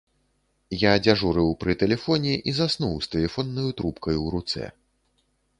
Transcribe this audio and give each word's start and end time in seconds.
Я 0.83 0.93
дзяжурыў 1.05 1.51
пры 1.65 1.75
тэлефоне 1.83 2.33
і 2.53 2.55
заснуў 2.63 2.97
з 3.07 3.13
тэлефоннаю 3.15 3.69
трубкаю 3.83 4.17
ў 4.25 4.37
руцэ. 4.39 4.65